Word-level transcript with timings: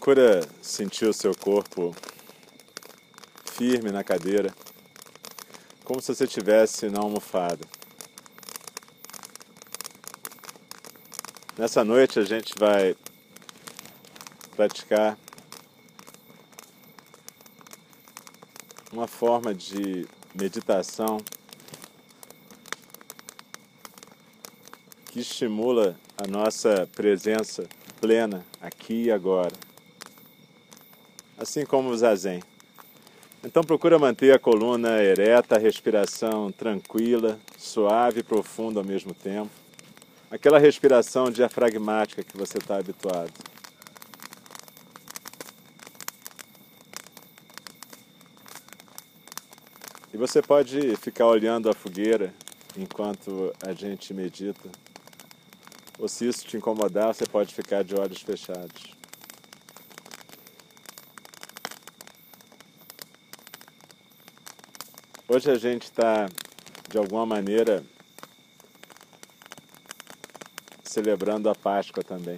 Procura 0.00 0.40
sentir 0.62 1.04
o 1.04 1.12
seu 1.12 1.34
corpo 1.34 1.94
firme 3.44 3.92
na 3.92 4.02
cadeira, 4.02 4.50
como 5.84 6.00
se 6.00 6.14
você 6.14 6.24
estivesse 6.24 6.88
na 6.88 7.00
almofada. 7.00 7.62
Nessa 11.58 11.84
noite 11.84 12.18
a 12.18 12.24
gente 12.24 12.54
vai 12.58 12.96
praticar 14.56 15.18
uma 18.90 19.06
forma 19.06 19.54
de 19.54 20.08
meditação 20.34 21.18
que 25.10 25.20
estimula 25.20 25.94
a 26.16 26.26
nossa 26.26 26.88
presença 26.96 27.68
plena 28.00 28.42
aqui 28.62 29.04
e 29.04 29.12
agora, 29.12 29.52
assim 31.40 31.64
como 31.64 31.88
o 31.88 31.96
zazen. 31.96 32.42
Então 33.42 33.64
procura 33.64 33.98
manter 33.98 34.34
a 34.34 34.38
coluna 34.38 35.02
ereta, 35.02 35.56
a 35.56 35.58
respiração 35.58 36.52
tranquila, 36.52 37.40
suave 37.56 38.20
e 38.20 38.22
profunda 38.22 38.80
ao 38.80 38.84
mesmo 38.84 39.14
tempo. 39.14 39.50
Aquela 40.30 40.58
respiração 40.58 41.30
diafragmática 41.30 42.22
que 42.22 42.36
você 42.36 42.58
está 42.58 42.76
habituado. 42.76 43.32
E 50.12 50.16
você 50.18 50.42
pode 50.42 50.94
ficar 50.96 51.26
olhando 51.26 51.70
a 51.70 51.72
fogueira 51.72 52.34
enquanto 52.76 53.50
a 53.66 53.72
gente 53.72 54.12
medita. 54.12 54.68
Ou 55.98 56.06
se 56.06 56.28
isso 56.28 56.46
te 56.46 56.58
incomodar, 56.58 57.14
você 57.14 57.24
pode 57.24 57.54
ficar 57.54 57.82
de 57.82 57.94
olhos 57.94 58.20
fechados. 58.20 58.99
Hoje 65.32 65.48
a 65.48 65.54
gente 65.54 65.84
está, 65.84 66.28
de 66.88 66.98
alguma 66.98 67.24
maneira, 67.24 67.84
celebrando 70.82 71.48
a 71.48 71.54
Páscoa 71.54 72.02
também. 72.02 72.36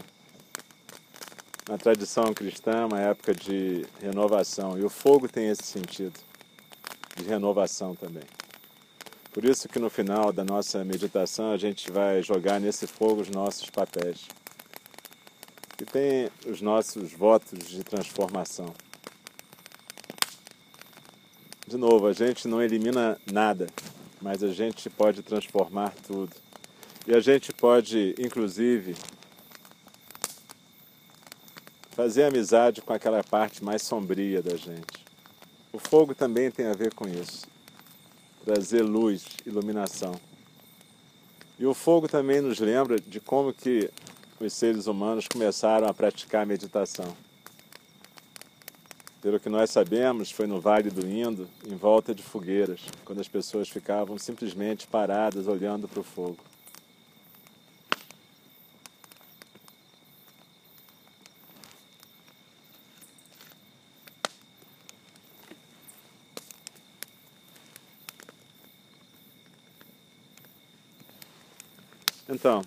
Na 1.67 1.79
tradição 1.79 2.35
cristã, 2.35 2.85
uma 2.87 3.01
época 3.01 3.35
de 3.35 3.87
renovação, 3.99 4.79
e 4.79 4.85
o 4.85 4.91
fogo 4.91 5.27
tem 5.27 5.49
esse 5.49 5.63
sentido 5.63 6.21
de 7.17 7.25
renovação 7.25 7.95
também. 7.95 8.25
Por 9.33 9.43
isso 9.47 9.71
que 9.71 9.79
no 9.79 9.89
final 9.89 10.31
da 10.31 10.45
nossa 10.45 10.85
meditação 10.85 11.51
a 11.51 11.57
gente 11.57 11.91
vai 11.91 12.23
jogar 12.23 12.61
nesse 12.61 12.87
fogo 12.87 13.23
os 13.23 13.31
nossos 13.31 13.71
papéis. 13.71 14.29
E 15.81 15.85
tem 15.87 16.31
os 16.47 16.61
nossos 16.61 17.11
votos 17.11 17.71
de 17.71 17.83
transformação. 17.83 18.67
De 21.73 21.79
novo, 21.79 22.07
a 22.07 22.13
gente 22.13 22.47
não 22.47 22.63
elimina 22.63 23.19
nada, 23.33 23.67
mas 24.21 24.43
a 24.43 24.53
gente 24.53 24.91
pode 24.91 25.23
transformar 25.23 25.95
tudo. 26.07 26.31
E 27.07 27.15
a 27.15 27.21
gente 27.21 27.51
pode, 27.51 28.15
inclusive, 28.19 28.95
fazer 31.93 32.25
amizade 32.25 32.83
com 32.83 32.93
aquela 32.93 33.25
parte 33.25 33.65
mais 33.65 33.81
sombria 33.81 34.43
da 34.43 34.55
gente. 34.55 35.03
O 35.73 35.79
fogo 35.79 36.15
também 36.15 36.51
tem 36.51 36.67
a 36.67 36.75
ver 36.75 36.93
com 36.93 37.09
isso 37.09 37.47
trazer 38.45 38.83
luz, 38.83 39.25
iluminação. 39.47 40.13
E 41.59 41.65
o 41.65 41.73
fogo 41.73 42.07
também 42.07 42.43
nos 42.43 42.61
lembra 42.61 43.01
de 43.01 43.19
como 43.19 43.51
que 43.51 43.91
os 44.39 44.53
seres 44.53 44.87
humanos 44.87 45.27
começaram 45.27 45.89
a 45.89 45.95
praticar 45.95 46.43
a 46.43 46.47
meditação. 46.47 47.17
Pelo 49.23 49.39
que 49.39 49.49
nós 49.49 49.71
sabemos, 49.71 50.33
foi 50.33 50.49
no 50.49 50.61
Vale 50.61 50.91
do 50.91 51.07
Indo, 51.07 51.49
em 51.65 51.77
volta 51.77 52.13
de 52.13 52.25
fogueiras, 52.25 52.81
quando 53.05 53.21
as 53.21 53.29
pessoas 53.29 53.69
ficavam 53.69 54.19
simplesmente 54.19 54.85
paradas 54.89 55.47
olhando 55.47 55.87
para 55.87 56.01
o 56.01 56.03
fogo. 56.03 56.39
Então, 72.29 72.63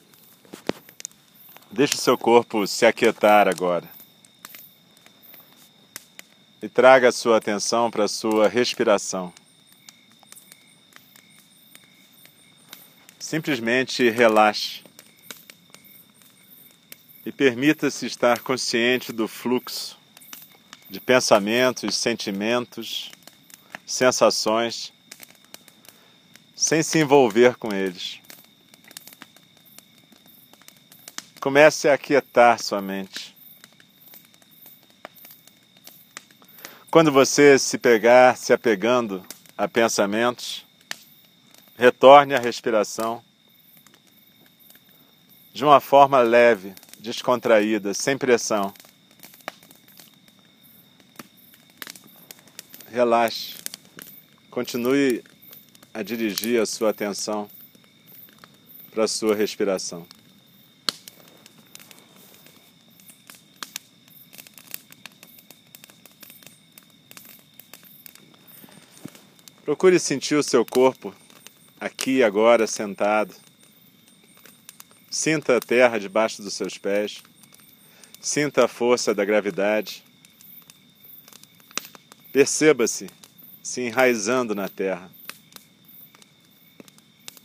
deixe 1.70 1.96
o 1.96 1.98
seu 1.98 2.18
corpo 2.18 2.66
se 2.66 2.86
aquietar 2.86 3.50
agora. 3.50 3.95
Traga 6.76 7.08
a 7.08 7.12
sua 7.14 7.38
atenção 7.38 7.90
para 7.90 8.04
a 8.04 8.08
sua 8.10 8.50
respiração. 8.50 9.34
Simplesmente 13.18 14.10
relaxe. 14.10 14.84
E 17.26 17.32
permita-se 17.32 18.06
estar 18.06 18.40
consciente 18.40 19.14
do 19.14 19.26
fluxo 19.26 19.98
de 20.90 21.00
pensamentos, 21.00 21.96
sentimentos, 21.96 23.10
sensações, 23.86 24.92
sem 26.54 26.84
se 26.84 27.00
envolver 27.00 27.56
com 27.56 27.74
eles. 27.74 28.20
Comece 31.40 31.88
a 31.88 31.94
aquietar 31.94 32.62
sua 32.62 32.82
mente. 32.82 33.35
Quando 36.96 37.12
você 37.12 37.60
se 37.60 37.78
pegar 37.78 38.38
se 38.38 38.54
apegando 38.54 39.22
a 39.58 39.68
pensamentos, 39.68 40.66
retorne 41.78 42.34
à 42.34 42.40
respiração 42.40 43.22
de 45.54 45.66
uma 45.66 45.82
forma 45.82 46.22
leve, 46.22 46.74
descontraída, 46.98 47.94
sem 47.94 48.18
pressão. 48.18 48.74
Relaxe. 52.90 53.56
Continue 54.50 55.22
a 55.94 56.02
dirigir 56.02 56.62
a 56.62 56.66
sua 56.66 56.92
atenção 56.92 57.50
para 58.92 59.04
a 59.04 59.08
sua 59.10 59.36
respiração. 59.36 60.08
Procure 69.66 69.98
sentir 70.00 70.36
o 70.36 70.44
seu 70.44 70.64
corpo 70.64 71.12
aqui 71.80 72.22
agora 72.22 72.68
sentado. 72.68 73.34
Sinta 75.10 75.58
a 75.58 75.60
terra 75.60 76.00
debaixo 76.00 76.44
dos 76.44 76.54
seus 76.54 76.78
pés. 76.78 77.24
Sinta 78.22 78.66
a 78.66 78.68
força 78.68 79.12
da 79.12 79.26
gravidade. 79.26 80.04
Perceba-se 82.32 83.10
se 83.64 83.82
enraizando 83.82 84.54
na 84.54 84.70
terra. 84.70 85.10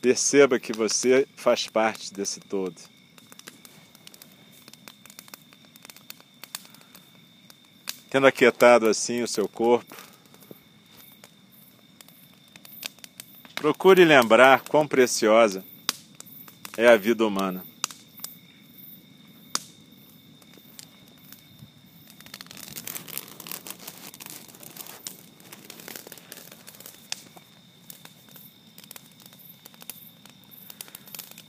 Perceba 0.03 0.61
que 0.61 0.75
você 0.75 1.27
faz 1.35 1.69
parte 1.69 2.13
desse 2.13 2.39
todo. 2.39 2.77
Tendo 8.11 8.27
aquietado 8.27 8.87
assim 8.87 9.23
o 9.23 9.29
seu 9.29 9.49
corpo, 9.49 10.10
Procure 13.61 14.07
lembrar 14.07 14.63
quão 14.63 14.89
preciosa 14.89 15.63
é 16.79 16.89
a 16.89 16.97
vida 16.97 17.27
humana. 17.27 17.63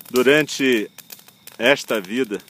Durante 0.10 0.92
esta 1.58 2.02
vida, 2.02 2.42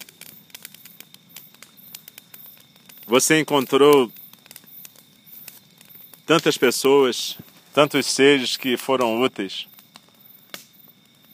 você 3.05 3.39
encontrou 3.39 4.11
tantas 6.25 6.57
pessoas 6.57 7.37
tantos 7.73 8.05
seres 8.05 8.57
que 8.57 8.75
foram 8.75 9.21
úteis, 9.21 9.67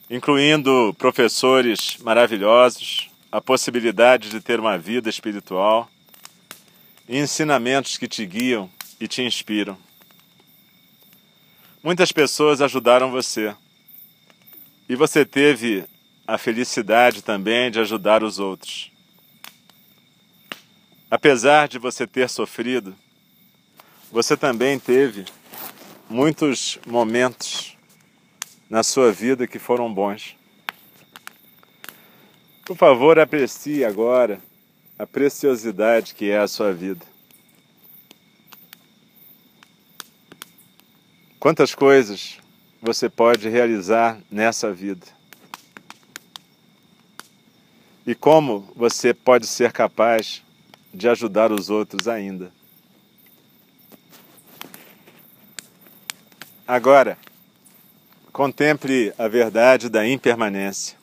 incluindo 0.08 0.94
professores 0.96 1.96
maravilhosos, 1.98 3.10
a 3.30 3.40
possibilidade 3.40 4.30
de 4.30 4.40
ter 4.40 4.60
uma 4.60 4.78
vida 4.78 5.10
espiritual 5.10 5.90
e 7.08 7.18
ensinamentos 7.18 7.98
que 7.98 8.06
te 8.06 8.24
guiam 8.24 8.70
e 9.00 9.08
te 9.08 9.22
inspiram. 9.22 9.76
Muitas 11.82 12.12
pessoas 12.12 12.60
ajudaram 12.60 13.10
você 13.10 13.54
e 14.88 14.94
você 14.94 15.24
teve 15.24 15.84
a 16.26 16.38
felicidade 16.38 17.22
também 17.22 17.70
de 17.70 17.80
ajudar 17.80 18.22
os 18.22 18.38
outros. 18.38 18.90
apesar 21.10 21.68
de 21.68 21.78
você 21.78 22.06
ter 22.06 22.28
sofrido, 22.28 22.94
você 24.12 24.36
também 24.36 24.78
teve 24.78 25.24
muitos 26.08 26.78
momentos 26.86 27.76
na 28.68 28.82
sua 28.82 29.12
vida 29.12 29.46
que 29.46 29.58
foram 29.58 29.92
bons. 29.92 30.36
Por 32.64 32.76
favor, 32.76 33.18
aprecie 33.18 33.84
agora 33.84 34.40
a 34.98 35.06
preciosidade 35.06 36.14
que 36.14 36.30
é 36.30 36.38
a 36.38 36.48
sua 36.48 36.72
vida. 36.72 37.04
Quantas 41.38 41.74
coisas 41.74 42.38
você 42.80 43.08
pode 43.08 43.48
realizar 43.48 44.20
nessa 44.30 44.72
vida? 44.72 45.06
E 48.06 48.14
como 48.14 48.72
você 48.74 49.12
pode 49.12 49.46
ser 49.46 49.70
capaz 49.70 50.42
de 50.92 51.08
ajudar 51.08 51.52
os 51.52 51.68
outros 51.70 52.08
ainda? 52.08 52.57
Agora, 56.68 57.16
contemple 58.30 59.10
a 59.16 59.26
verdade 59.26 59.88
da 59.88 60.06
impermanência. 60.06 60.98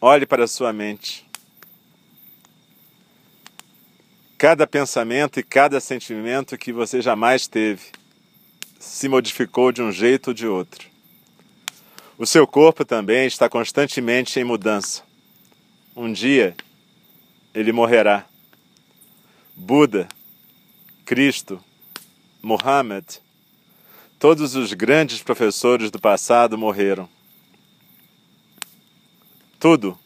Olhe 0.00 0.24
para 0.24 0.44
a 0.44 0.48
sua 0.48 0.72
mente. 0.72 1.28
Cada 4.38 4.66
pensamento 4.66 5.40
e 5.40 5.42
cada 5.42 5.78
sentimento 5.78 6.56
que 6.56 6.72
você 6.72 7.02
jamais 7.02 7.46
teve 7.46 7.82
se 8.80 9.10
modificou 9.10 9.70
de 9.70 9.82
um 9.82 9.92
jeito 9.92 10.28
ou 10.28 10.34
de 10.34 10.46
outro. 10.46 10.88
O 12.16 12.24
seu 12.24 12.46
corpo 12.46 12.82
também 12.82 13.26
está 13.26 13.46
constantemente 13.46 14.40
em 14.40 14.44
mudança. 14.44 15.02
Um 15.94 16.10
dia 16.10 16.56
ele 17.52 17.72
morrerá. 17.72 18.24
Buda, 19.54 20.08
Cristo, 21.04 21.62
Muhammad, 22.42 23.04
todos 24.18 24.56
os 24.56 24.72
grandes 24.72 25.22
professores 25.22 25.90
do 25.90 26.00
passado 26.00 26.58
morreram. 26.58 27.08
Tudo 29.60 29.96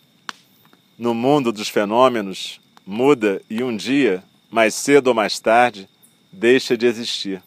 no 0.99 1.15
mundo 1.15 1.51
dos 1.51 1.69
fenômenos 1.69 2.61
muda 2.87 3.43
e 3.49 3.63
um 3.63 3.75
dia, 3.75 4.23
mais 4.51 4.75
cedo 4.75 5.09
ou 5.09 5.15
mais 5.15 5.41
tarde, 5.41 5.89
deixa 6.31 6.77
de 6.77 6.87
existir. 6.87 7.43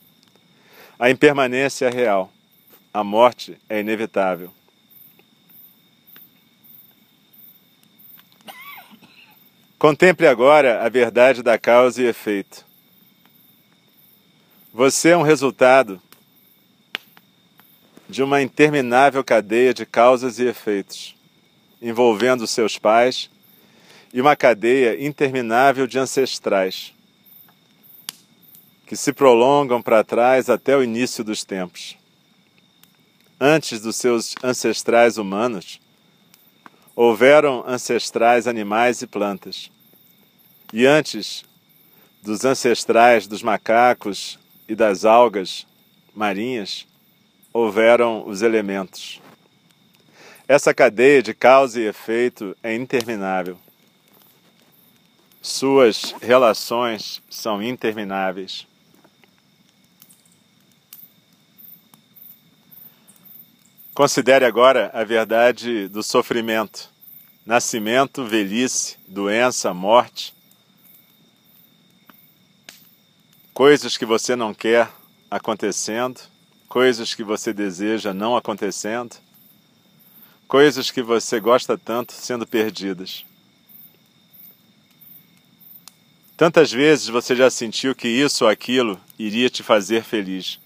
A 0.98 1.10
impermanência 1.10 1.86
é 1.86 1.90
real. 1.90 2.32
A 2.92 3.04
morte 3.04 3.58
é 3.70 3.80
inevitável. 3.80 4.52
Contemple 9.78 10.28
agora 10.28 10.84
a 10.84 10.90
verdade 10.90 11.42
da 11.42 11.58
causa 11.58 12.02
e 12.02 12.06
efeito. 12.06 12.69
Você 14.72 15.10
é 15.10 15.18
um 15.18 15.24
resultado 15.24 16.00
de 18.08 18.22
uma 18.22 18.40
interminável 18.40 19.24
cadeia 19.24 19.74
de 19.74 19.84
causas 19.84 20.38
e 20.38 20.46
efeitos, 20.46 21.16
envolvendo 21.82 22.46
seus 22.46 22.78
pais 22.78 23.32
e 24.14 24.22
uma 24.22 24.36
cadeia 24.36 25.04
interminável 25.04 25.88
de 25.88 25.98
ancestrais, 25.98 26.94
que 28.86 28.96
se 28.96 29.12
prolongam 29.12 29.82
para 29.82 30.04
trás 30.04 30.52
até 30.52 30.78
o 30.78 30.84
início 30.84 31.24
dos 31.24 31.44
tempos. 31.44 31.98
Antes 33.40 33.82
dos 33.82 33.96
seus 33.96 34.36
ancestrais 34.44 35.18
humanos, 35.18 35.82
houveram 36.96 37.64
ancestrais 37.68 38.46
animais 38.46 39.02
e 39.02 39.08
plantas. 39.08 39.72
E 40.72 40.86
antes 40.86 41.44
dos 42.22 42.46
ancestrais 42.46 43.26
dos 43.26 43.42
macacos 43.42 44.38
e 44.70 44.76
das 44.76 45.04
algas 45.04 45.66
marinhas, 46.14 46.86
houveram 47.52 48.28
os 48.28 48.44
elementos. 48.44 49.20
Essa 50.48 50.74
cadeia 50.76 51.24
de 51.24 51.34
causa 51.34 51.82
e 51.82 51.88
efeito 51.88 52.56
é 52.62 52.76
interminável. 52.76 53.58
Suas 55.42 56.14
relações 56.22 57.20
são 57.30 57.64
intermináveis. 57.64 58.68
Considere 63.94 64.46
agora 64.46 64.92
a 64.94 65.04
verdade 65.04 65.88
do 65.88 66.04
sofrimento, 66.04 66.90
nascimento, 67.44 68.24
velhice, 68.24 68.98
doença, 69.08 69.74
morte 69.74 70.39
coisas 73.60 73.98
que 73.98 74.06
você 74.06 74.38
não 74.38 74.54
quer 74.54 74.90
acontecendo, 75.30 76.22
coisas 76.70 77.14
que 77.14 77.26
você 77.26 77.52
deseja 77.52 78.14
não 78.14 78.38
acontecendo, 78.38 79.18
coisas 80.48 80.90
que 80.90 81.02
você 81.02 81.42
gosta 81.42 81.78
tanto 81.78 82.14
sendo 82.14 82.48
perdidas. 82.48 83.26
Tantas 86.38 86.72
vezes 86.72 87.10
você 87.10 87.36
já 87.36 87.50
sentiu 87.50 87.94
que 87.94 88.08
isso 88.08 88.46
ou 88.46 88.50
aquilo 88.50 88.98
iria 89.20 89.50
te 89.50 89.62
fazer 89.62 90.06
feliz, 90.06 90.58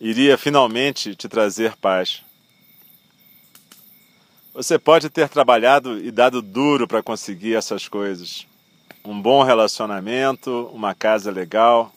iria 0.00 0.36
finalmente 0.36 1.14
te 1.14 1.28
trazer 1.28 1.76
paz. 1.76 2.24
Você 4.52 4.80
pode 4.80 5.08
ter 5.08 5.28
trabalhado 5.28 5.96
e 6.04 6.10
dado 6.10 6.42
duro 6.42 6.88
para 6.88 7.04
conseguir 7.04 7.54
essas 7.54 7.86
coisas, 7.86 8.48
um 9.04 9.20
bom 9.20 9.42
relacionamento, 9.42 10.70
uma 10.72 10.94
casa 10.94 11.30
legal, 11.30 11.92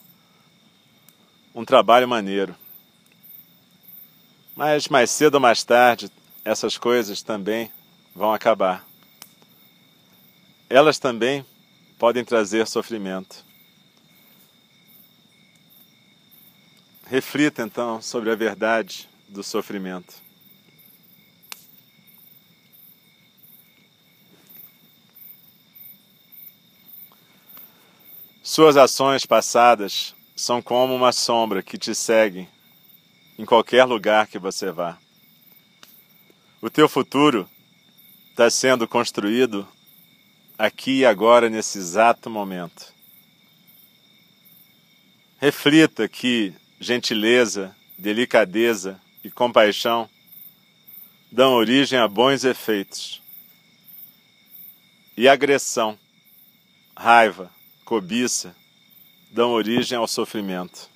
um 1.54 1.64
trabalho 1.64 2.08
maneiro. 2.08 2.54
Mas 4.54 4.88
mais 4.88 5.10
cedo 5.10 5.34
ou 5.34 5.40
mais 5.40 5.62
tarde, 5.62 6.10
essas 6.44 6.76
coisas 6.76 7.22
também 7.22 7.70
vão 8.14 8.32
acabar. 8.32 8.84
Elas 10.68 10.98
também 10.98 11.44
podem 11.98 12.24
trazer 12.24 12.66
sofrimento. 12.66 13.44
Reflita 17.06 17.62
então 17.62 18.02
sobre 18.02 18.30
a 18.32 18.34
verdade 18.34 19.08
do 19.28 19.42
sofrimento. 19.42 20.25
Suas 28.48 28.76
ações 28.76 29.26
passadas 29.26 30.14
são 30.36 30.62
como 30.62 30.94
uma 30.94 31.10
sombra 31.10 31.64
que 31.64 31.76
te 31.76 31.92
segue 31.96 32.48
em 33.36 33.44
qualquer 33.44 33.84
lugar 33.84 34.28
que 34.28 34.38
você 34.38 34.70
vá. 34.70 34.96
O 36.62 36.70
teu 36.70 36.88
futuro 36.88 37.50
está 38.30 38.48
sendo 38.48 38.86
construído 38.86 39.66
aqui 40.56 40.98
e 40.98 41.04
agora, 41.04 41.50
nesse 41.50 41.78
exato 41.78 42.30
momento. 42.30 42.94
Reflita 45.38 46.08
que 46.08 46.54
gentileza, 46.78 47.74
delicadeza 47.98 49.00
e 49.24 49.30
compaixão 49.30 50.08
dão 51.32 51.54
origem 51.54 51.98
a 51.98 52.06
bons 52.06 52.44
efeitos. 52.44 53.20
E 55.16 55.28
agressão, 55.28 55.98
raiva, 56.96 57.55
cobiça 57.86 58.52
dão 59.30 59.52
origem 59.52 59.96
ao 59.96 60.08
sofrimento. 60.08 60.90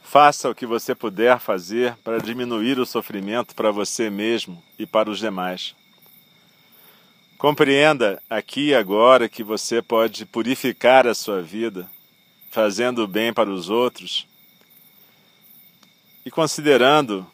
Faça 0.00 0.48
o 0.48 0.54
que 0.54 0.64
você 0.64 0.94
puder 0.94 1.40
fazer 1.40 1.96
para 1.96 2.18
diminuir 2.18 2.78
o 2.78 2.86
sofrimento 2.86 3.56
para 3.56 3.72
você 3.72 4.08
mesmo 4.08 4.62
e 4.78 4.86
para 4.86 5.10
os 5.10 5.18
demais. 5.18 5.74
Compreenda 7.36 8.22
aqui 8.30 8.68
e 8.68 8.74
agora 8.74 9.28
que 9.28 9.42
você 9.42 9.82
pode 9.82 10.24
purificar 10.24 11.04
a 11.04 11.12
sua 11.12 11.42
vida, 11.42 11.90
fazendo 12.52 13.02
o 13.02 13.08
bem 13.08 13.32
para 13.32 13.50
os 13.50 13.68
outros 13.68 14.28
e 16.24 16.30
considerando 16.30 17.26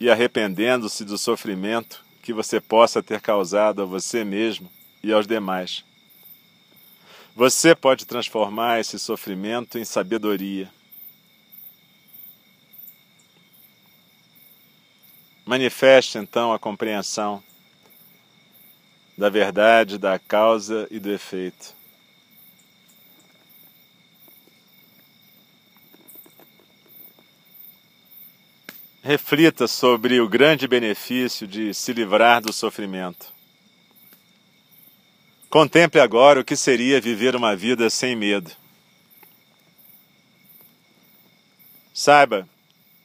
e 0.00 0.10
arrependendo-se 0.10 1.04
do 1.04 1.18
sofrimento 1.18 2.02
que 2.22 2.32
você 2.32 2.58
possa 2.58 3.02
ter 3.02 3.20
causado 3.20 3.82
a 3.82 3.84
você 3.84 4.24
mesmo 4.24 4.72
e 5.04 5.12
aos 5.12 5.26
demais. 5.26 5.84
Você 7.36 7.74
pode 7.74 8.06
transformar 8.06 8.80
esse 8.80 8.98
sofrimento 8.98 9.78
em 9.78 9.84
sabedoria. 9.84 10.70
Manifeste 15.44 16.16
então 16.16 16.52
a 16.52 16.58
compreensão 16.58 17.42
da 19.16 19.28
verdade, 19.28 19.98
da 19.98 20.18
causa 20.18 20.88
e 20.90 20.98
do 20.98 21.12
efeito. 21.12 21.74
reflita 29.04 29.68
sobre 29.68 30.18
o 30.18 30.26
grande 30.26 30.66
benefício 30.66 31.46
de 31.46 31.74
se 31.74 31.92
livrar 31.92 32.40
do 32.40 32.54
sofrimento. 32.54 33.33
Contemple 35.54 36.00
agora 36.00 36.40
o 36.40 36.44
que 36.44 36.56
seria 36.56 37.00
viver 37.00 37.36
uma 37.36 37.54
vida 37.54 37.88
sem 37.88 38.16
medo. 38.16 38.50
Saiba 41.92 42.48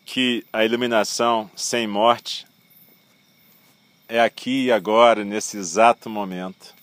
que 0.04 0.44
a 0.52 0.66
iluminação 0.66 1.48
sem 1.56 1.86
morte 1.86 2.48
é 4.08 4.20
aqui 4.20 4.64
e 4.64 4.72
agora, 4.72 5.24
nesse 5.24 5.58
exato 5.58 6.10
momento. 6.10 6.74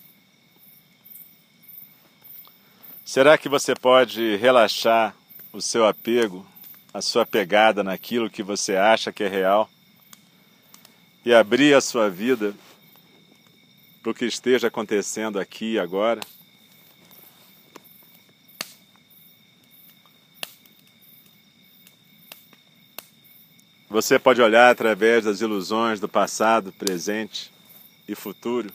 Será 3.03 3.37
que 3.37 3.49
você 3.49 3.75
pode 3.75 4.37
relaxar 4.37 5.13
o 5.51 5.61
seu 5.61 5.85
apego, 5.85 6.47
a 6.93 7.01
sua 7.01 7.25
pegada 7.25 7.83
naquilo 7.83 8.29
que 8.29 8.41
você 8.41 8.77
acha 8.77 9.11
que 9.11 9.25
é 9.25 9.27
real 9.27 9.69
e 11.25 11.33
abrir 11.33 11.73
a 11.73 11.81
sua 11.81 12.09
vida 12.09 12.55
para 14.07 14.11
o 14.13 14.15
que 14.15 14.23
esteja 14.23 14.69
acontecendo 14.69 15.37
aqui 15.37 15.73
e 15.73 15.79
agora? 15.79 16.21
Você 23.89 24.17
pode 24.17 24.41
olhar 24.41 24.69
através 24.69 25.25
das 25.25 25.41
ilusões 25.41 25.99
do 25.99 26.07
passado, 26.07 26.71
presente 26.71 27.51
e 28.07 28.15
futuro. 28.15 28.71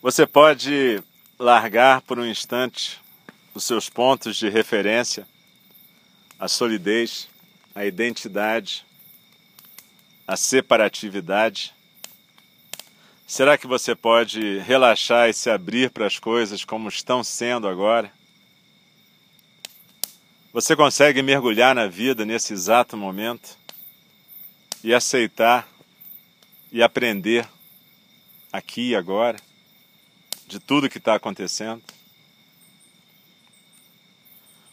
Você 0.00 0.28
pode 0.28 1.02
largar 1.36 2.00
por 2.02 2.20
um 2.20 2.26
instante 2.26 3.00
os 3.52 3.64
seus 3.64 3.90
pontos 3.90 4.36
de 4.36 4.48
referência, 4.48 5.26
a 6.38 6.46
solidez, 6.46 7.28
a 7.74 7.84
identidade, 7.84 8.86
a 10.30 10.36
separatividade. 10.36 11.74
Será 13.26 13.58
que 13.58 13.66
você 13.66 13.96
pode 13.96 14.58
relaxar 14.58 15.28
e 15.28 15.34
se 15.34 15.50
abrir 15.50 15.90
para 15.90 16.06
as 16.06 16.20
coisas 16.20 16.64
como 16.64 16.88
estão 16.88 17.24
sendo 17.24 17.66
agora? 17.66 18.12
Você 20.52 20.76
consegue 20.76 21.20
mergulhar 21.20 21.74
na 21.74 21.88
vida 21.88 22.24
nesse 22.24 22.52
exato 22.52 22.96
momento 22.96 23.58
e 24.84 24.94
aceitar 24.94 25.68
e 26.70 26.80
aprender 26.80 27.48
aqui 28.52 28.90
e 28.90 28.96
agora 28.96 29.36
de 30.46 30.60
tudo 30.60 30.88
que 30.88 30.98
está 30.98 31.16
acontecendo? 31.16 31.82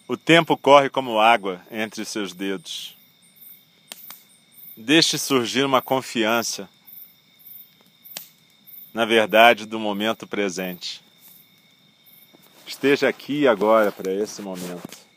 O 0.07 0.15
tempo 0.15 0.55
corre 0.55 0.87
como 0.87 1.19
água 1.19 1.65
entre 1.71 2.05
seus 2.05 2.31
dedos. 2.31 2.96
Deixe 4.79 5.17
surgir 5.17 5.65
uma 5.65 5.81
confiança 5.81 6.69
na 8.93 9.05
verdade 9.05 9.65
do 9.65 9.79
momento 9.79 10.27
presente. 10.27 11.01
Esteja 12.65 13.09
aqui 13.09 13.47
agora 13.47 13.91
para 13.91 14.13
esse 14.13 14.41
momento. 14.41 15.07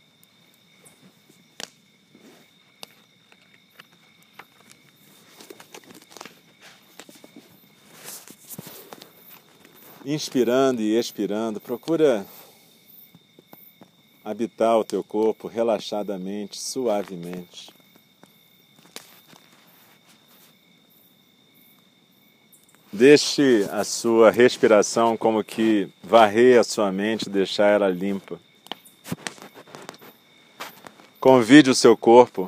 inspirando 10.04 10.80
e 10.80 10.98
expirando, 10.98 11.60
procura 11.60 12.26
habitar 14.24 14.78
o 14.78 14.84
teu 14.84 15.04
corpo 15.04 15.46
relaxadamente, 15.46 16.58
suavemente. 16.58 17.79
Deixe 23.00 23.66
a 23.72 23.82
sua 23.82 24.30
respiração 24.30 25.16
como 25.16 25.42
que 25.42 25.88
varrer 26.02 26.60
a 26.60 26.62
sua 26.62 26.92
mente, 26.92 27.30
deixar 27.30 27.68
ela 27.68 27.88
limpa. 27.88 28.38
Convide 31.18 31.70
o 31.70 31.74
seu 31.74 31.96
corpo 31.96 32.46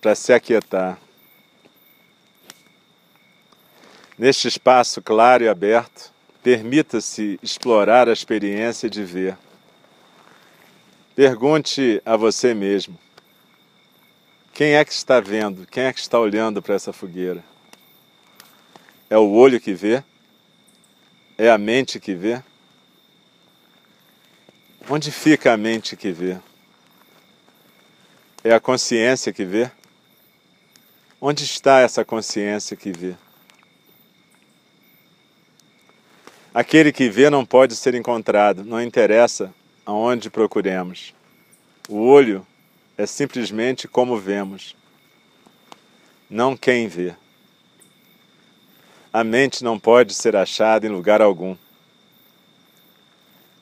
para 0.00 0.16
se 0.16 0.32
aquietar. 0.32 0.98
Neste 4.18 4.48
espaço 4.48 5.00
claro 5.00 5.44
e 5.44 5.48
aberto, 5.48 6.12
Permita-se 6.42 7.38
explorar 7.40 8.08
a 8.08 8.12
experiência 8.12 8.90
de 8.90 9.04
ver. 9.04 9.38
Pergunte 11.14 12.02
a 12.04 12.16
você 12.16 12.52
mesmo: 12.52 12.98
quem 14.52 14.74
é 14.74 14.84
que 14.84 14.92
está 14.92 15.20
vendo? 15.20 15.64
Quem 15.66 15.84
é 15.84 15.92
que 15.92 16.00
está 16.00 16.18
olhando 16.18 16.60
para 16.60 16.74
essa 16.74 16.92
fogueira? 16.92 17.44
É 19.08 19.16
o 19.16 19.30
olho 19.30 19.60
que 19.60 19.72
vê? 19.72 20.02
É 21.38 21.48
a 21.48 21.56
mente 21.56 22.00
que 22.00 22.14
vê? 22.14 22.42
Onde 24.88 25.12
fica 25.12 25.52
a 25.52 25.56
mente 25.56 25.96
que 25.96 26.10
vê? 26.10 26.38
É 28.42 28.52
a 28.52 28.60
consciência 28.60 29.32
que 29.32 29.44
vê? 29.44 29.70
Onde 31.20 31.44
está 31.44 31.80
essa 31.80 32.04
consciência 32.04 32.76
que 32.76 32.90
vê? 32.90 33.14
Aquele 36.52 36.90
que 36.90 37.08
vê 37.08 37.30
não 37.30 37.44
pode 37.44 37.76
ser 37.76 37.94
encontrado, 37.94 38.64
não 38.64 38.82
interessa 38.82 39.54
aonde 39.84 40.30
procuremos. 40.30 41.14
O 41.88 41.98
olho 41.98 42.46
é 42.98 43.06
simplesmente 43.06 43.86
como 43.86 44.18
vemos, 44.18 44.74
não 46.28 46.56
quem 46.56 46.88
vê. 46.88 47.14
A 49.16 49.24
mente 49.24 49.64
não 49.64 49.78
pode 49.78 50.12
ser 50.12 50.36
achada 50.36 50.86
em 50.86 50.90
lugar 50.90 51.22
algum. 51.22 51.56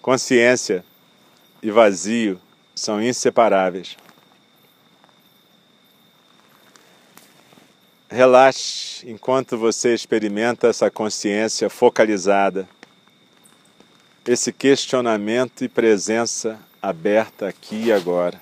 Consciência 0.02 0.84
e 1.62 1.70
vazio 1.70 2.40
são 2.74 3.00
inseparáveis. 3.00 3.96
Relaxe 8.10 9.08
enquanto 9.08 9.56
você 9.56 9.94
experimenta 9.94 10.66
essa 10.66 10.90
consciência 10.90 11.70
focalizada 11.70 12.68
esse 14.26 14.52
questionamento 14.52 15.62
e 15.62 15.68
presença 15.68 16.58
aberta 16.82 17.46
aqui 17.46 17.84
e 17.84 17.92
agora. 17.92 18.40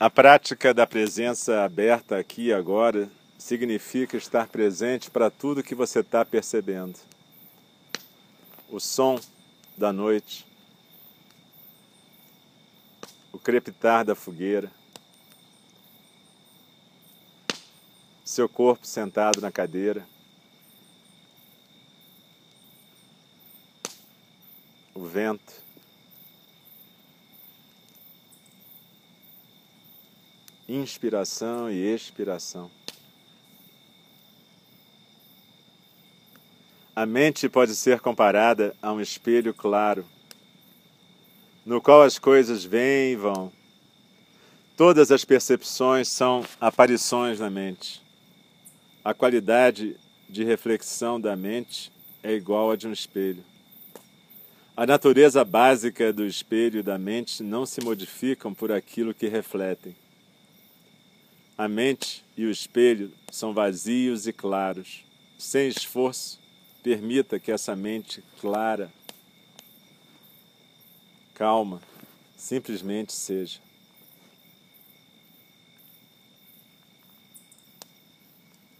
A 0.00 0.08
prática 0.08 0.72
da 0.72 0.86
presença 0.86 1.62
aberta 1.62 2.16
aqui 2.16 2.46
e 2.46 2.52
agora 2.54 3.10
significa 3.36 4.16
estar 4.16 4.48
presente 4.48 5.10
para 5.10 5.30
tudo 5.30 5.62
que 5.62 5.74
você 5.74 6.00
está 6.00 6.24
percebendo. 6.24 6.98
O 8.70 8.80
som 8.80 9.20
da 9.76 9.92
noite, 9.92 10.46
o 13.30 13.38
crepitar 13.38 14.02
da 14.02 14.14
fogueira, 14.14 14.72
seu 18.24 18.48
corpo 18.48 18.86
sentado 18.86 19.38
na 19.42 19.52
cadeira. 19.52 20.06
O 24.94 25.04
vento. 25.04 25.69
Inspiração 30.72 31.68
e 31.68 31.78
expiração. 31.78 32.70
A 36.94 37.04
mente 37.04 37.48
pode 37.48 37.74
ser 37.74 37.98
comparada 37.98 38.72
a 38.80 38.92
um 38.92 39.00
espelho 39.00 39.52
claro, 39.52 40.06
no 41.66 41.80
qual 41.80 42.02
as 42.02 42.20
coisas 42.20 42.62
vêm 42.62 43.14
e 43.14 43.16
vão. 43.16 43.50
Todas 44.76 45.10
as 45.10 45.24
percepções 45.24 46.06
são 46.06 46.46
aparições 46.60 47.40
na 47.40 47.50
mente. 47.50 48.00
A 49.02 49.12
qualidade 49.12 49.96
de 50.28 50.44
reflexão 50.44 51.20
da 51.20 51.34
mente 51.34 51.90
é 52.22 52.32
igual 52.32 52.70
a 52.70 52.76
de 52.76 52.86
um 52.86 52.92
espelho. 52.92 53.44
A 54.76 54.86
natureza 54.86 55.44
básica 55.44 56.12
do 56.12 56.24
espelho 56.24 56.78
e 56.78 56.82
da 56.84 56.96
mente 56.96 57.42
não 57.42 57.66
se 57.66 57.82
modificam 57.82 58.54
por 58.54 58.70
aquilo 58.70 59.12
que 59.12 59.26
refletem. 59.26 59.96
A 61.60 61.68
mente 61.68 62.24
e 62.38 62.46
o 62.46 62.50
espelho 62.50 63.12
são 63.30 63.52
vazios 63.52 64.26
e 64.26 64.32
claros. 64.32 65.04
Sem 65.36 65.68
esforço, 65.68 66.40
permita 66.82 67.38
que 67.38 67.52
essa 67.52 67.76
mente 67.76 68.24
clara, 68.40 68.90
calma, 71.34 71.82
simplesmente 72.34 73.12
seja. 73.12 73.60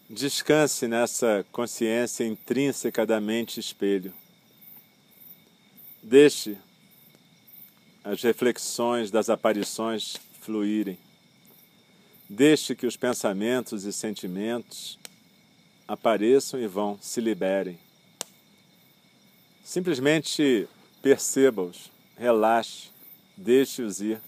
Descanse 0.09 0.89
nessa 0.89 1.45
consciência 1.53 2.25
intrínseca 2.25 3.05
da 3.05 3.21
mente 3.21 3.61
espelho. 3.61 4.15
Deixe 6.03 6.57
as 8.03 8.23
reflexões 8.23 9.11
das 9.11 9.29
aparições 9.29 10.17
fluírem. 10.41 10.99
Deixe 12.33 12.77
que 12.77 12.87
os 12.87 12.97
pensamentos 12.97 13.85
e 13.85 13.93
sentimentos 13.93 14.97
apareçam 15.89 16.61
e 16.61 16.69
vão, 16.69 16.97
se 17.03 17.21
liberem. 17.21 17.77
Simplesmente 19.65 20.69
perceba-os, 21.03 21.91
relaxe, 22.17 22.91
deixe-os 23.37 24.01
ir. 24.01 24.21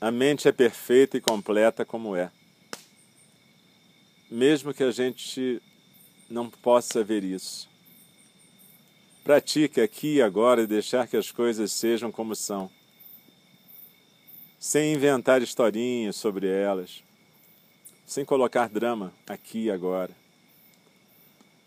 A 0.00 0.12
mente 0.12 0.46
é 0.46 0.52
perfeita 0.52 1.16
e 1.16 1.20
completa 1.20 1.84
como 1.84 2.14
é. 2.14 2.30
Mesmo 4.30 4.72
que 4.72 4.84
a 4.84 4.92
gente 4.92 5.60
não 6.30 6.48
possa 6.48 7.02
ver 7.02 7.24
isso. 7.24 7.68
Pratique 9.24 9.80
aqui 9.80 10.14
e 10.14 10.22
agora 10.22 10.62
e 10.62 10.66
deixar 10.68 11.08
que 11.08 11.16
as 11.16 11.32
coisas 11.32 11.72
sejam 11.72 12.12
como 12.12 12.36
são, 12.36 12.70
sem 14.58 14.92
inventar 14.94 15.40
historinhas 15.40 16.16
sobre 16.16 16.48
elas, 16.48 17.02
sem 18.06 18.24
colocar 18.24 18.68
drama 18.68 19.12
aqui 19.26 19.64
e 19.64 19.70
agora. 19.70 20.14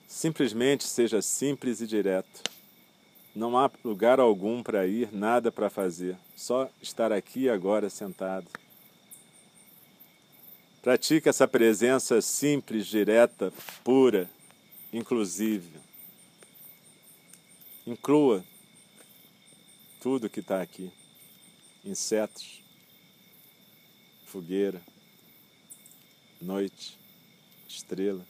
Simplesmente 0.08 0.84
seja 0.84 1.22
simples 1.22 1.80
e 1.80 1.88
direto. 1.88 2.44
Não 3.34 3.58
há 3.58 3.72
lugar 3.84 4.20
algum 4.20 4.62
para 4.62 4.86
ir, 4.86 5.10
nada 5.14 5.52
para 5.52 5.70
fazer, 5.70 6.18
só 6.36 6.70
estar 6.82 7.14
aqui 7.14 7.50
agora 7.50 7.90
sentado. 7.90 8.48
Pratique 10.82 11.30
essa 11.30 11.48
presença 11.48 12.22
simples, 12.22 12.88
direta, 12.88 13.54
pura, 13.84 14.30
inclusive. 14.92 15.80
Inclua 17.88 18.44
tudo 20.02 20.30
que 20.30 20.42
está 20.42 20.62
aqui: 20.62 20.92
insetos, 21.86 22.62
fogueira, 24.32 24.82
noite, 26.42 26.98
estrela, 27.68 28.26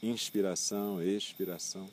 inspiração, 0.00 1.02
expiração. 1.02 1.90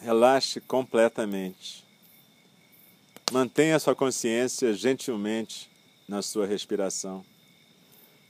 Relaxe 0.00 0.58
completamente. 0.62 1.84
Mantenha 3.30 3.78
sua 3.78 3.94
consciência 3.94 4.72
gentilmente 4.72 5.70
na 6.08 6.22
sua 6.22 6.46
respiração. 6.46 7.22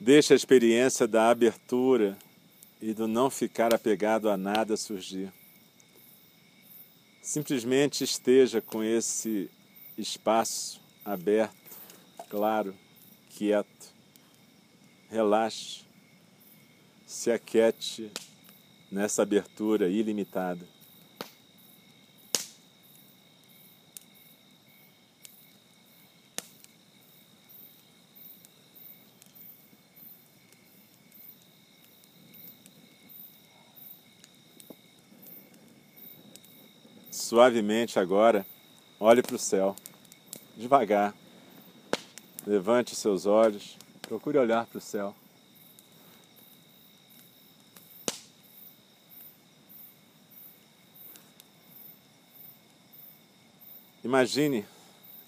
Deixe 0.00 0.33
a 0.33 0.37
experiência 0.37 1.07
da 1.07 1.31
abertura 1.31 2.19
e 2.83 2.93
do 2.93 3.07
não 3.07 3.31
ficar 3.31 3.73
apegado 3.73 4.29
a 4.29 4.37
nada 4.37 4.76
surgir. 4.76 5.33
Simplesmente 7.22 8.02
esteja 8.02 8.62
com 8.62 8.83
esse 8.83 9.50
espaço 9.96 10.80
aberto, 11.04 11.54
claro, 12.30 12.74
quieto. 13.28 13.94
Relaxe, 15.11 15.83
se 17.06 17.30
aquiete 17.30 18.11
nessa 18.90 19.22
abertura 19.22 19.88
ilimitada. 19.88 20.66
Suavemente 37.31 37.97
agora, 37.97 38.45
olhe 38.99 39.23
para 39.23 39.37
o 39.37 39.38
céu, 39.38 39.77
devagar. 40.57 41.14
Levante 42.45 42.97
seus 42.97 43.25
olhos, 43.25 43.79
procure 44.03 44.37
olhar 44.37 44.66
para 44.66 44.79
o 44.79 44.81
céu. 44.81 45.14
Imagine 54.03 54.66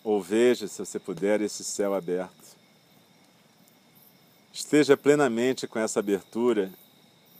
ou 0.02 0.20
veja, 0.20 0.66
se 0.66 0.84
você 0.84 0.98
puder, 0.98 1.40
esse 1.40 1.62
céu 1.62 1.94
aberto. 1.94 2.56
Esteja 4.52 4.96
plenamente 4.96 5.68
com 5.68 5.78
essa 5.78 6.00
abertura 6.00 6.72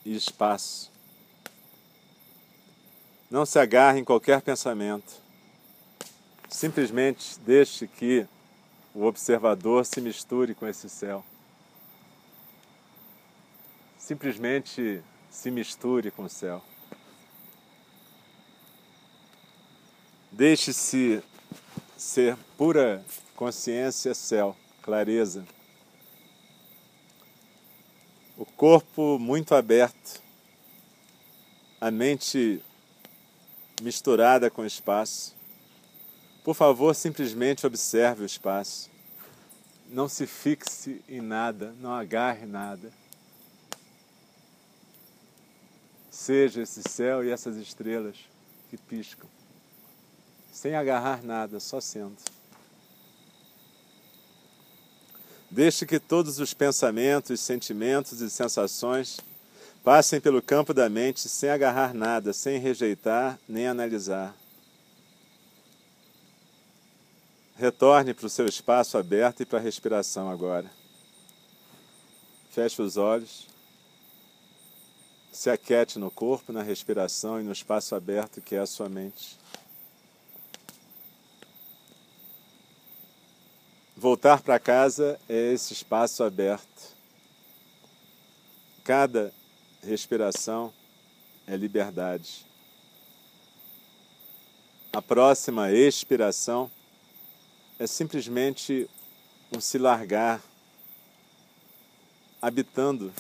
e 0.07 0.15
espaço. 0.15 0.92
Não 3.33 3.47
se 3.47 3.59
agarre 3.59 3.99
em 3.99 4.05
qualquer 4.05 4.43
pensamento. 4.43 5.11
Simplesmente 6.51 7.41
deixe 7.41 7.89
que 7.89 8.27
o 8.95 9.05
observador 9.05 9.87
se 9.87 10.03
misture 10.03 10.55
com 10.55 10.69
esse 10.69 10.87
céu. 10.91 11.25
Simplesmente 13.97 15.03
se 15.31 15.51
misture 15.51 16.11
com 16.11 16.25
o 16.25 16.29
céu. 16.29 16.63
Deixe-se 20.31 21.23
ser 21.97 22.37
pura 22.59 23.03
consciência, 23.35 24.13
céu, 24.13 24.55
clareza. 24.83 25.47
O 28.37 28.45
corpo 28.45 29.19
muito 29.19 29.55
aberto, 29.55 30.21
a 31.81 31.91
mente 31.91 32.63
misturada 33.83 34.49
com 34.49 34.63
o 34.63 34.67
espaço. 34.67 35.35
Por 36.45 36.55
favor, 36.55 36.95
simplesmente 36.95 37.67
observe 37.67 38.23
o 38.23 38.27
espaço. 38.27 38.91
Não 39.89 40.09
se 40.09 40.27
fixe 40.27 41.05
em 41.09 41.21
nada, 41.21 41.75
não 41.81 41.93
agarre 41.93 42.47
nada. 42.47 42.91
Seja 46.11 46.63
esse 46.63 46.83
céu 46.89 47.25
e 47.25 47.31
essas 47.31 47.57
estrelas 47.57 48.17
que 48.71 48.77
piscam, 48.77 49.29
sem 50.53 50.75
agarrar 50.75 51.23
nada, 51.23 51.61
só 51.61 51.81
sendo. 51.81 52.17
Deixe 55.51 55.85
que 55.85 55.99
todos 55.99 56.39
os 56.39 56.55
pensamentos, 56.55 57.39
sentimentos 57.41 58.21
e 58.23 58.31
sensações 58.31 59.19
Passem 59.85 60.21
pelo 60.21 60.41
campo 60.41 60.73
da 60.73 60.89
mente 60.89 61.29
sem 61.29 61.51
agarrar 61.51 61.93
nada, 61.93 62.33
sem 62.33 62.59
rejeitar 62.59 63.37
nem 63.49 63.67
analisar. 63.67 64.33
Retorne 67.57 68.15
para 68.15 68.27
o 68.27 68.31
seu 68.31 68.47
espaço 68.47 68.97
aberto 68.97 69.43
e 69.43 69.47
para 69.47 69.59
a 69.59 69.63
respiração 69.63 70.31
agora. 70.31 70.71
Feche 72.51 72.81
os 72.81 72.97
olhos. 72.97 73.49
Se 75.33 75.51
aquete 75.51 75.99
no 75.99 76.11
corpo, 76.11 76.53
na 76.53 76.63
respiração 76.63 77.41
e 77.41 77.43
no 77.43 77.53
espaço 77.53 77.97
aberto 77.97 78.41
que 78.41 78.55
é 78.55 78.61
a 78.61 78.67
sua 78.67 78.89
mente. 78.89 79.37
Voltar 83.97 84.43
para 84.43 84.61
casa 84.61 85.19
é 85.29 85.53
esse 85.53 85.73
espaço 85.73 86.23
aberto. 86.23 86.93
Cada 88.85 89.33
respiração 89.83 90.73
é 91.47 91.57
liberdade. 91.57 92.47
A 94.93 95.03
próxima 95.03 95.73
expiração 95.73 96.71
é 97.79 97.87
simplesmente 97.87 98.89
um 99.55 99.61
se 99.61 99.79
largar, 99.79 100.43
habitando 102.41 103.13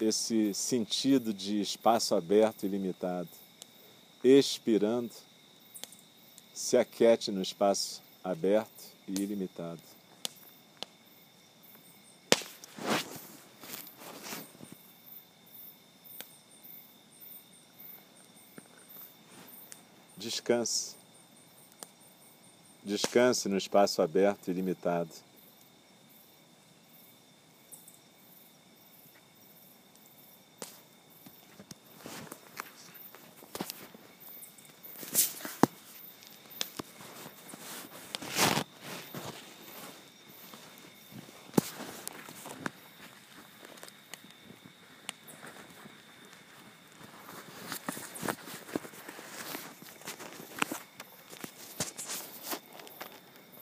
esse 0.00 0.52
sentido 0.54 1.32
de 1.32 1.60
espaço 1.60 2.14
aberto 2.14 2.64
e 2.64 2.68
limitado. 2.68 3.28
Expirando, 4.22 5.12
se 6.52 6.76
aquete 6.76 7.30
no 7.30 7.40
espaço 7.40 8.02
aberto 8.22 8.92
e 9.06 9.12
ilimitado. 9.12 9.97
Descanse. 20.18 20.96
Descanse 22.82 23.48
no 23.48 23.56
espaço 23.56 24.02
aberto 24.02 24.48
e 24.48 24.52
limitado. 24.52 25.10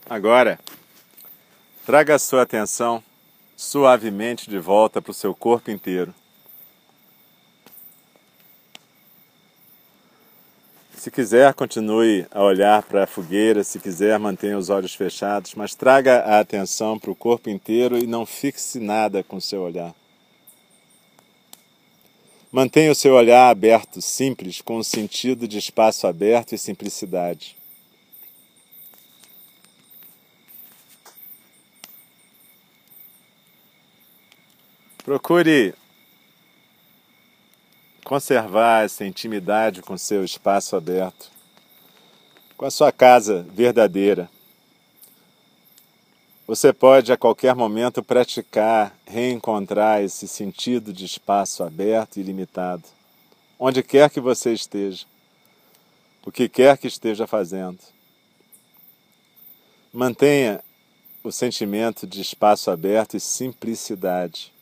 Agora, 0.08 0.56
traga 1.84 2.14
a 2.14 2.18
sua 2.18 2.42
atenção 2.42 3.02
suavemente 3.56 4.48
de 4.48 4.56
volta 4.56 5.02
para 5.02 5.10
o 5.10 5.14
seu 5.14 5.34
corpo 5.34 5.68
inteiro. 5.68 6.14
Se 10.96 11.10
quiser, 11.10 11.52
continue 11.54 12.24
a 12.30 12.40
olhar 12.40 12.84
para 12.84 13.02
a 13.02 13.06
fogueira, 13.06 13.64
se 13.64 13.80
quiser, 13.80 14.16
mantenha 14.20 14.56
os 14.56 14.70
olhos 14.70 14.94
fechados, 14.94 15.56
mas 15.56 15.74
traga 15.74 16.20
a 16.20 16.38
atenção 16.38 17.00
para 17.00 17.10
o 17.10 17.16
corpo 17.16 17.50
inteiro 17.50 17.98
e 17.98 18.06
não 18.06 18.24
fixe 18.24 18.78
nada 18.78 19.24
com 19.24 19.36
o 19.36 19.40
seu 19.40 19.62
olhar. 19.62 19.92
Mantenha 22.52 22.92
o 22.92 22.94
seu 22.94 23.14
olhar 23.14 23.50
aberto, 23.50 24.00
simples, 24.00 24.60
com 24.60 24.76
o 24.76 24.84
sentido 24.84 25.48
de 25.48 25.58
espaço 25.58 26.06
aberto 26.06 26.54
e 26.54 26.58
simplicidade. 26.58 27.56
Procure 35.06 35.72
conservar 38.04 38.84
essa 38.84 39.04
intimidade 39.06 39.80
com 39.80 39.96
seu 39.96 40.24
espaço 40.24 40.74
aberto, 40.74 41.30
com 42.56 42.64
a 42.64 42.72
sua 42.72 42.90
casa 42.90 43.46
verdadeira. 43.48 44.28
Você 46.44 46.72
pode 46.72 47.12
a 47.12 47.16
qualquer 47.16 47.54
momento 47.54 48.02
praticar, 48.02 48.98
reencontrar 49.06 50.02
esse 50.02 50.26
sentido 50.26 50.92
de 50.92 51.04
espaço 51.04 51.62
aberto 51.62 52.16
e 52.16 52.24
limitado, 52.24 52.82
onde 53.60 53.84
quer 53.84 54.10
que 54.10 54.18
você 54.18 54.52
esteja, 54.52 55.06
o 56.24 56.32
que 56.32 56.48
quer 56.48 56.76
que 56.76 56.88
esteja 56.88 57.28
fazendo. 57.28 57.78
Mantenha 59.92 60.60
o 61.22 61.30
sentimento 61.30 62.08
de 62.08 62.20
espaço 62.20 62.72
aberto 62.72 63.16
e 63.16 63.20
simplicidade. 63.20 64.55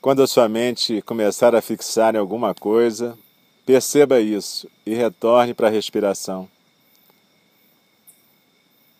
Quando 0.00 0.22
a 0.22 0.28
sua 0.28 0.48
mente 0.48 1.02
começar 1.02 1.56
a 1.56 1.60
fixar 1.60 2.14
em 2.14 2.18
alguma 2.18 2.54
coisa, 2.54 3.18
perceba 3.66 4.20
isso 4.20 4.70
e 4.86 4.94
retorne 4.94 5.52
para 5.52 5.66
a 5.66 5.70
respiração. 5.70 6.48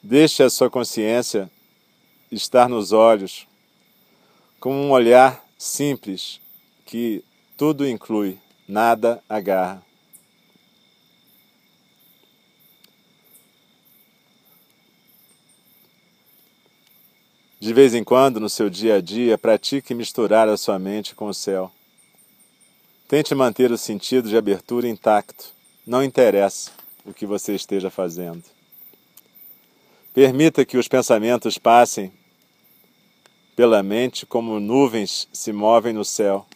Deixe 0.03 0.43
a 0.43 0.51
sua 0.51 0.69
consciência 0.69 1.49
estar 2.33 2.69
nos 2.69 2.91
olhos 2.91 3.47
com 4.59 4.73
um 4.75 4.91
olhar 4.91 5.45
simples 5.57 6.41
que 6.85 7.25
tudo 7.57 7.89
inclui, 7.89 8.37
nada 8.67 9.23
agarra. 9.29 9.88
De 17.61 17.73
vez 17.73 17.93
em 17.93 18.05
quando, 18.05 18.39
no 18.39 18.49
seu 18.49 18.71
dia 18.71 18.97
a 18.97 19.01
dia, 19.01 19.37
pratique 19.37 19.93
misturar 19.93 20.49
a 20.49 20.57
sua 20.57 20.79
mente 20.79 21.13
com 21.17 21.27
o 21.27 21.35
céu. 21.35 21.73
Tente 23.09 23.35
manter 23.35 23.73
o 23.73 23.77
sentido 23.77 24.29
de 24.29 24.37
abertura 24.37 24.89
intacto. 24.89 25.47
Não 25.85 26.05
interessa 26.05 26.71
o 27.05 27.13
que 27.13 27.27
você 27.27 27.57
esteja 27.57 27.91
fazendo. 27.91 28.45
Permita 30.15 30.65
que 30.65 30.79
os 30.79 30.87
pensamentos 30.87 31.59
passem 31.59 32.13
pela 33.57 33.83
mente 33.83 34.25
como 34.25 34.61
nuvens 34.61 35.29
se 35.33 35.53
movem 35.53 35.93
no 35.93 36.05
céu, 36.05 36.47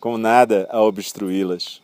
com 0.00 0.16
nada 0.16 0.66
a 0.70 0.80
obstruí-las. 0.80 1.82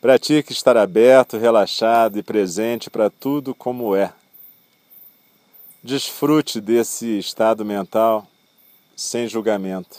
Pratique 0.00 0.52
estar 0.52 0.76
aberto, 0.76 1.38
relaxado 1.38 2.18
e 2.18 2.22
presente 2.22 2.90
para 2.90 3.08
tudo 3.08 3.54
como 3.54 3.94
é 3.94 4.12
Desfrute 5.86 6.62
desse 6.62 7.18
estado 7.18 7.62
mental 7.62 8.26
sem 8.96 9.28
julgamento. 9.28 9.98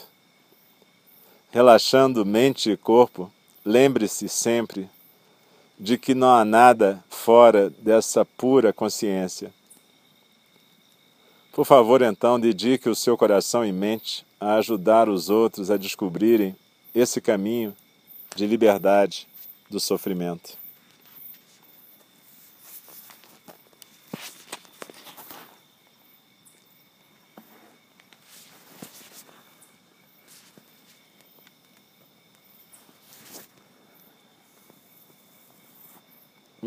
Relaxando 1.52 2.26
mente 2.26 2.72
e 2.72 2.76
corpo, 2.76 3.32
lembre-se 3.64 4.28
sempre 4.28 4.90
de 5.78 5.96
que 5.96 6.12
não 6.12 6.34
há 6.34 6.44
nada 6.44 7.04
fora 7.08 7.70
dessa 7.70 8.24
pura 8.24 8.72
consciência. 8.72 9.54
Por 11.52 11.64
favor, 11.64 12.02
então, 12.02 12.40
dedique 12.40 12.88
o 12.88 12.94
seu 12.96 13.16
coração 13.16 13.64
e 13.64 13.70
mente 13.70 14.26
a 14.40 14.54
ajudar 14.56 15.08
os 15.08 15.30
outros 15.30 15.70
a 15.70 15.76
descobrirem 15.76 16.56
esse 16.92 17.20
caminho 17.20 17.76
de 18.34 18.44
liberdade 18.44 19.28
do 19.70 19.78
sofrimento. 19.78 20.65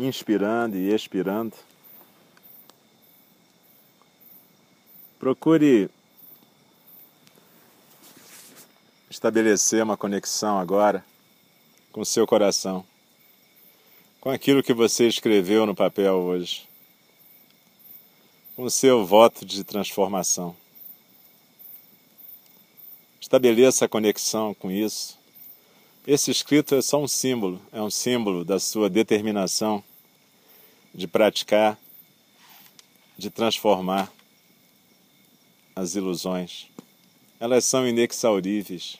Inspirando 0.06 0.76
e 0.76 0.92
expirando. 0.94 1.54
Procure 5.18 5.90
estabelecer 9.10 9.82
uma 9.82 9.96
conexão 9.96 10.58
agora 10.58 11.04
com 11.92 12.04
seu 12.04 12.26
coração, 12.26 12.84
com 14.20 14.30
aquilo 14.30 14.62
que 14.62 14.72
você 14.72 15.06
escreveu 15.06 15.66
no 15.66 15.74
papel 15.74 16.14
hoje, 16.14 16.66
com 18.56 18.62
o 18.62 18.70
seu 18.70 19.04
voto 19.04 19.44
de 19.44 19.62
transformação. 19.64 20.56
Estabeleça 23.20 23.84
a 23.84 23.88
conexão 23.88 24.54
com 24.54 24.70
isso. 24.70 25.18
Esse 26.06 26.30
escrito 26.30 26.74
é 26.74 26.80
só 26.80 26.98
um 26.98 27.06
símbolo, 27.06 27.60
é 27.70 27.82
um 27.82 27.90
símbolo 27.90 28.44
da 28.44 28.58
sua 28.58 28.88
determinação 28.88 29.84
de 30.94 31.06
praticar, 31.06 31.78
de 33.16 33.30
transformar 33.30 34.12
as 35.74 35.94
ilusões. 35.94 36.66
Elas 37.38 37.64
são 37.64 37.86
inexauríveis, 37.86 38.98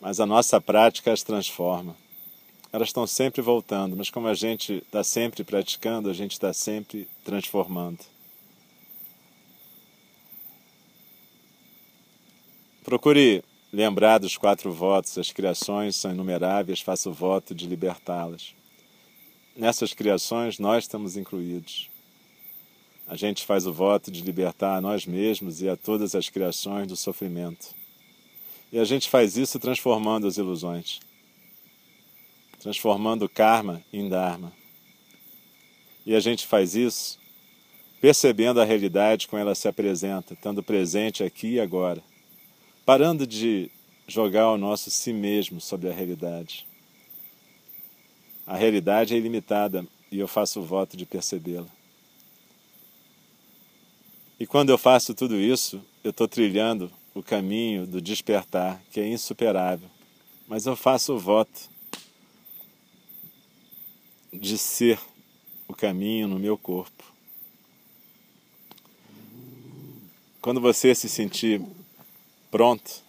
mas 0.00 0.20
a 0.20 0.26
nossa 0.26 0.60
prática 0.60 1.12
as 1.12 1.22
transforma. 1.22 1.96
Elas 2.72 2.88
estão 2.88 3.06
sempre 3.06 3.40
voltando, 3.40 3.96
mas 3.96 4.10
como 4.10 4.28
a 4.28 4.34
gente 4.34 4.74
está 4.74 5.02
sempre 5.02 5.42
praticando, 5.42 6.10
a 6.10 6.12
gente 6.12 6.32
está 6.32 6.52
sempre 6.52 7.08
transformando. 7.24 8.04
Procure 12.84 13.42
lembrar 13.72 14.18
dos 14.18 14.36
quatro 14.36 14.72
votos, 14.72 15.16
as 15.18 15.32
criações 15.32 15.96
são 15.96 16.10
inumeráveis, 16.10 16.80
faça 16.80 17.08
o 17.08 17.12
voto 17.12 17.54
de 17.54 17.66
libertá-las 17.66 18.57
nessas 19.58 19.92
criações 19.92 20.60
nós 20.60 20.84
estamos 20.84 21.16
incluídos. 21.16 21.90
A 23.08 23.16
gente 23.16 23.44
faz 23.44 23.66
o 23.66 23.72
voto 23.72 24.10
de 24.10 24.22
libertar 24.22 24.76
a 24.76 24.80
nós 24.80 25.04
mesmos 25.04 25.60
e 25.60 25.68
a 25.68 25.76
todas 25.76 26.14
as 26.14 26.28
criações 26.28 26.86
do 26.86 26.96
sofrimento. 26.96 27.74
E 28.70 28.78
a 28.78 28.84
gente 28.84 29.08
faz 29.08 29.36
isso 29.36 29.58
transformando 29.58 30.26
as 30.26 30.36
ilusões, 30.36 31.00
transformando 32.60 33.24
o 33.24 33.28
karma 33.28 33.82
em 33.92 34.08
dharma. 34.08 34.52
E 36.06 36.14
a 36.14 36.20
gente 36.20 36.46
faz 36.46 36.76
isso 36.76 37.18
percebendo 38.00 38.60
a 38.60 38.64
realidade 38.64 39.26
como 39.26 39.42
ela 39.42 39.56
se 39.56 39.66
apresenta, 39.66 40.34
estando 40.34 40.62
presente 40.62 41.24
aqui 41.24 41.54
e 41.54 41.60
agora, 41.60 42.00
parando 42.86 43.26
de 43.26 43.70
jogar 44.06 44.52
o 44.52 44.56
nosso 44.56 44.88
si 44.90 45.12
mesmo 45.12 45.60
sobre 45.60 45.88
a 45.88 45.92
realidade. 45.92 46.67
A 48.48 48.56
realidade 48.56 49.12
é 49.12 49.18
ilimitada 49.18 49.86
e 50.10 50.18
eu 50.18 50.26
faço 50.26 50.60
o 50.60 50.64
voto 50.64 50.96
de 50.96 51.04
percebê-la. 51.04 51.66
E 54.40 54.46
quando 54.46 54.70
eu 54.70 54.78
faço 54.78 55.12
tudo 55.12 55.36
isso, 55.36 55.84
eu 56.02 56.12
estou 56.12 56.26
trilhando 56.26 56.90
o 57.14 57.22
caminho 57.22 57.86
do 57.86 58.00
despertar, 58.00 58.80
que 58.90 59.00
é 59.00 59.06
insuperável. 59.06 59.86
Mas 60.48 60.64
eu 60.64 60.74
faço 60.74 61.12
o 61.12 61.18
voto 61.18 61.68
de 64.32 64.56
ser 64.56 64.98
o 65.68 65.74
caminho 65.74 66.26
no 66.26 66.38
meu 66.38 66.56
corpo. 66.56 67.04
Quando 70.40 70.58
você 70.58 70.94
se 70.94 71.10
sentir 71.10 71.60
pronto, 72.50 73.04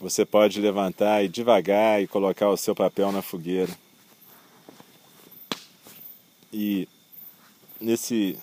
Você 0.00 0.24
pode 0.24 0.58
levantar 0.62 1.22
e 1.22 1.28
devagar 1.28 2.02
e 2.02 2.06
colocar 2.06 2.48
o 2.48 2.56
seu 2.56 2.74
papel 2.74 3.12
na 3.12 3.20
fogueira. 3.20 3.76
E 6.50 6.88
nesse 7.78 8.38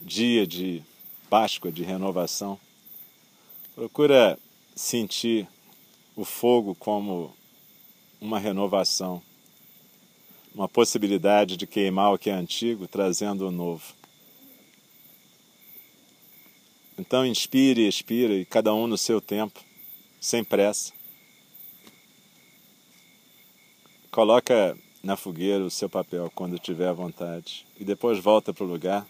dia 0.00 0.44
de 0.44 0.82
Páscoa, 1.30 1.70
de 1.70 1.84
renovação, 1.84 2.58
procura 3.76 4.36
sentir 4.74 5.46
o 6.16 6.24
fogo 6.24 6.74
como 6.74 7.32
uma 8.20 8.40
renovação. 8.40 9.22
uma 10.56 10.68
possibilidade 10.68 11.54
de 11.54 11.66
queimar 11.66 12.14
o 12.14 12.18
que 12.18 12.30
é 12.30 12.32
antigo, 12.32 12.88
trazendo 12.88 13.46
o 13.46 13.50
novo. 13.52 13.94
Então 16.98 17.26
inspire 17.26 17.82
e 17.82 17.88
expira, 17.88 18.32
e 18.32 18.46
cada 18.46 18.72
um 18.74 18.86
no 18.86 18.96
seu 18.96 19.20
tempo, 19.20 19.60
sem 20.18 20.42
pressa. 20.42 20.95
Coloca 24.16 24.74
na 25.02 25.14
fogueira 25.14 25.62
o 25.62 25.70
seu 25.70 25.90
papel 25.90 26.32
quando 26.34 26.58
tiver 26.58 26.90
vontade 26.94 27.66
e 27.78 27.84
depois 27.84 28.18
volta 28.18 28.50
para 28.50 28.64
o 28.64 28.66
lugar 28.66 29.06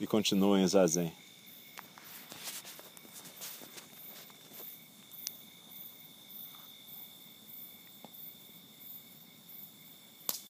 e 0.00 0.06
continua 0.06 0.60
em 0.60 0.68
zazen. 0.68 1.12